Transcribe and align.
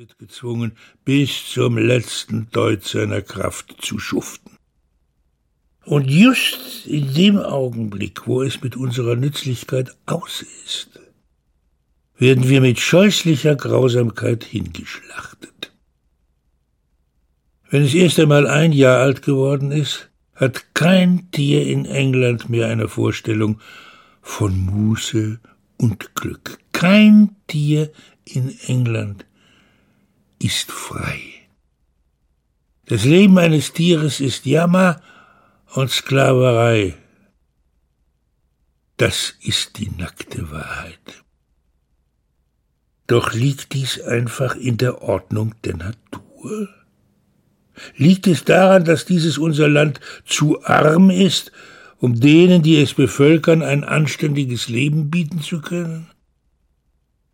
wird 0.00 0.18
gezwungen, 0.18 0.72
bis 1.04 1.50
zum 1.52 1.76
letzten 1.76 2.48
Deut 2.52 2.84
seiner 2.84 3.20
Kraft 3.20 3.76
zu 3.82 3.98
schuften. 3.98 4.56
Und 5.84 6.08
just 6.08 6.86
in 6.86 7.12
dem 7.12 7.36
Augenblick, 7.36 8.26
wo 8.26 8.40
es 8.40 8.62
mit 8.62 8.76
unserer 8.76 9.14
Nützlichkeit 9.14 9.94
aus 10.06 10.42
ist, 10.64 10.88
werden 12.16 12.48
wir 12.48 12.62
mit 12.62 12.80
scheußlicher 12.80 13.56
Grausamkeit 13.56 14.42
hingeschlachtet. 14.42 15.70
Wenn 17.68 17.82
es 17.82 17.92
erst 17.92 18.18
einmal 18.20 18.46
ein 18.46 18.72
Jahr 18.72 19.00
alt 19.00 19.20
geworden 19.20 19.70
ist, 19.70 20.08
hat 20.34 20.74
kein 20.74 21.30
Tier 21.30 21.66
in 21.66 21.84
England 21.84 22.48
mehr 22.48 22.68
eine 22.68 22.88
Vorstellung 22.88 23.60
von 24.22 24.58
Muße 24.64 25.40
und 25.76 26.14
Glück. 26.14 26.58
Kein 26.72 27.36
Tier 27.48 27.92
in 28.24 28.58
England 28.66 29.26
ist 30.40 30.72
frei. 30.72 31.20
Das 32.86 33.04
Leben 33.04 33.38
eines 33.38 33.72
Tieres 33.72 34.20
ist 34.20 34.46
Jammer 34.46 35.00
und 35.74 35.90
Sklaverei. 35.90 36.96
Das 38.96 39.34
ist 39.40 39.78
die 39.78 39.90
nackte 39.90 40.50
Wahrheit. 40.50 41.22
Doch 43.06 43.32
liegt 43.32 43.74
dies 43.74 44.00
einfach 44.00 44.56
in 44.56 44.76
der 44.76 45.02
Ordnung 45.02 45.54
der 45.64 45.76
Natur? 45.76 46.68
Liegt 47.96 48.26
es 48.26 48.44
daran, 48.44 48.84
dass 48.84 49.06
dieses 49.06 49.38
unser 49.38 49.68
Land 49.68 50.00
zu 50.26 50.64
arm 50.64 51.10
ist, 51.10 51.50
um 51.98 52.18
denen, 52.18 52.62
die 52.62 52.80
es 52.80 52.94
bevölkern, 52.94 53.62
ein 53.62 53.84
anständiges 53.84 54.68
Leben 54.68 55.10
bieten 55.10 55.40
zu 55.40 55.60
können? 55.60 56.08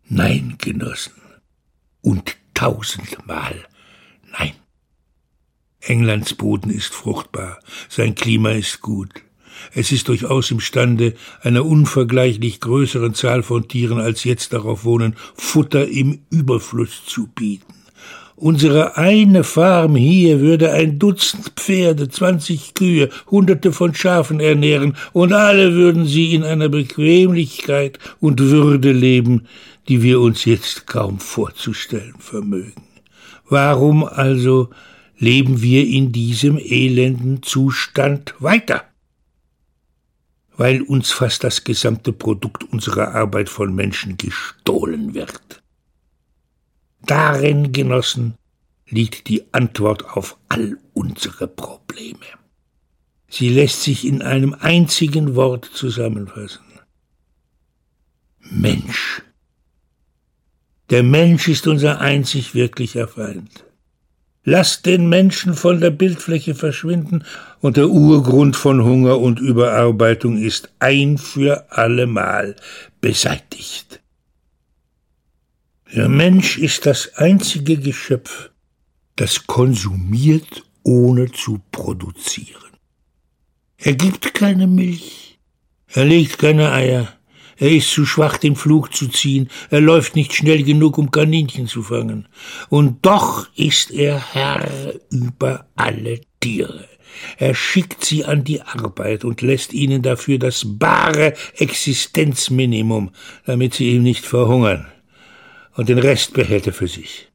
Nein, 0.09 0.55
Genossen, 0.57 1.13
und 2.01 2.37
tausendmal 2.57 3.67
nein. 4.31 4.53
Englands 5.79 6.33
Boden 6.33 6.71
ist 6.71 6.91
fruchtbar, 6.91 7.59
sein 7.87 8.15
Klima 8.15 8.49
ist 8.49 8.81
gut. 8.81 9.09
Es 9.73 9.91
ist 9.91 10.07
durchaus 10.07 10.49
imstande, 10.49 11.13
einer 11.41 11.63
unvergleichlich 11.63 12.59
größeren 12.59 13.13
Zahl 13.13 13.43
von 13.43 13.67
Tieren 13.67 13.99
als 13.99 14.23
jetzt 14.23 14.53
darauf 14.53 14.85
wohnen, 14.85 15.15
Futter 15.35 15.87
im 15.87 16.25
Überfluss 16.31 17.05
zu 17.05 17.27
bieten. 17.27 17.76
Unsere 18.39 18.97
eine 18.97 19.43
Farm 19.43 19.95
hier 19.95 20.39
würde 20.41 20.71
ein 20.71 20.99
Dutzend 20.99 21.53
Pferde, 21.55 22.07
zwanzig 22.07 22.75
Kühe, 22.75 23.09
hunderte 23.31 23.71
von 23.71 23.95
Schafen 23.95 24.39
ernähren, 24.39 24.95
und 25.11 25.33
alle 25.33 25.73
würden 25.73 26.05
sie 26.05 26.35
in 26.35 26.43
einer 26.43 26.69
Bequemlichkeit 26.69 27.97
und 28.19 28.39
Würde 28.39 28.91
leben, 28.91 29.47
die 29.87 30.03
wir 30.03 30.21
uns 30.21 30.45
jetzt 30.45 30.85
kaum 30.85 31.19
vorzustellen 31.19 32.13
vermögen. 32.19 32.83
Warum 33.49 34.03
also 34.03 34.69
leben 35.17 35.63
wir 35.63 35.87
in 35.87 36.11
diesem 36.11 36.59
elenden 36.59 37.41
Zustand 37.41 38.35
weiter? 38.37 38.83
Weil 40.55 40.83
uns 40.83 41.09
fast 41.09 41.43
das 41.43 41.63
gesamte 41.63 42.13
Produkt 42.13 42.71
unserer 42.71 43.15
Arbeit 43.15 43.49
von 43.49 43.73
Menschen 43.73 44.15
gestohlen 44.15 45.15
wird. 45.15 45.63
Darin, 47.07 47.71
Genossen, 47.71 48.35
liegt 48.89 49.29
die 49.29 49.53
Antwort 49.53 50.05
auf 50.05 50.37
all 50.49 50.77
unsere 50.93 51.47
Probleme. 51.47 52.25
Sie 53.29 53.49
lässt 53.49 53.81
sich 53.83 54.05
in 54.05 54.21
einem 54.21 54.53
einzigen 54.53 55.35
Wort 55.35 55.65
zusammenfassen. 55.65 56.63
Mensch. 58.39 59.21
Der 60.89 61.03
Mensch 61.03 61.47
ist 61.49 61.67
unser 61.67 61.99
einzig 61.99 62.53
wirklicher 62.55 63.07
Feind. 63.07 63.65
Lasst 64.43 64.85
den 64.85 65.09
Menschen 65.09 65.53
von 65.53 65.81
der 65.81 65.91
Bildfläche 65.91 66.55
verschwinden, 66.55 67.25
und 67.59 67.75
der 67.75 67.89
Urgrund 67.89 68.55
von 68.55 68.83
Hunger 68.83 69.19
und 69.19 69.39
Überarbeitung 69.39 70.37
ist 70.37 70.73
ein 70.79 71.17
für 71.17 71.69
allemal 71.71 72.55
beseitigt. 73.01 74.01
Der 75.95 76.09
Mensch 76.09 76.57
ist 76.57 76.85
das 76.85 77.15
einzige 77.15 77.77
Geschöpf, 77.77 78.49
das 79.15 79.47
konsumiert, 79.47 80.63
ohne 80.83 81.31
zu 81.31 81.61
produzieren. 81.71 82.73
Er 83.77 83.93
gibt 83.93 84.33
keine 84.33 84.67
Milch, 84.67 85.39
er 85.87 86.03
legt 86.03 86.39
keine 86.39 86.71
Eier, 86.73 87.13
er 87.55 87.71
ist 87.71 87.89
zu 87.91 88.05
schwach, 88.05 88.37
den 88.37 88.57
Flug 88.57 88.93
zu 88.93 89.07
ziehen, 89.07 89.49
er 89.69 89.79
läuft 89.79 90.15
nicht 90.17 90.33
schnell 90.33 90.63
genug, 90.63 90.97
um 90.97 91.09
Kaninchen 91.09 91.67
zu 91.67 91.81
fangen. 91.83 92.27
Und 92.69 93.05
doch 93.05 93.47
ist 93.55 93.89
er 93.91 94.33
Herr 94.33 94.69
über 95.09 95.67
alle 95.75 96.19
Tiere. 96.41 96.85
Er 97.37 97.55
schickt 97.55 98.03
sie 98.03 98.25
an 98.25 98.43
die 98.43 98.61
Arbeit 98.61 99.23
und 99.23 99.41
lässt 99.41 99.73
ihnen 99.73 100.01
dafür 100.01 100.37
das 100.37 100.63
bare 100.65 101.33
Existenzminimum, 101.55 103.11
damit 103.45 103.73
sie 103.73 103.91
ihm 103.91 104.03
nicht 104.03 104.25
verhungern 104.25 104.85
und 105.77 105.87
den 105.89 105.99
Rest 105.99 106.33
behält 106.33 106.67
er 106.67 106.73
für 106.73 106.87
sich. 106.87 107.29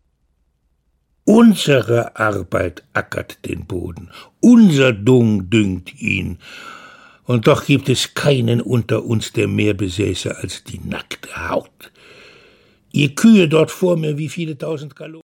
Unsere 1.25 2.17
Arbeit 2.17 2.83
ackert 2.93 3.39
den 3.47 3.65
Boden, 3.67 4.11
unser 4.41 4.93
Dung 4.93 5.49
düngt 5.49 6.01
ihn, 6.01 6.39
und 7.25 7.47
doch 7.47 7.65
gibt 7.65 7.89
es 7.89 8.15
keinen 8.15 8.61
unter 8.61 9.05
uns, 9.05 9.33
der 9.33 9.47
mehr 9.47 9.75
besäße 9.75 10.37
als 10.37 10.65
die 10.65 10.81
nackte 10.81 11.49
Haut. 11.49 11.93
Ihr 12.91 13.15
Kühe 13.15 13.49
dort 13.49 13.71
vor 13.71 13.97
mir, 13.97 14.19
wie 14.19 14.29
viele 14.29 14.59
tausend 14.59 14.97
Kalorien. 14.97 15.21